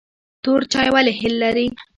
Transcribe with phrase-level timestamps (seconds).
[0.43, 1.67] تور چای ولې هل لري؟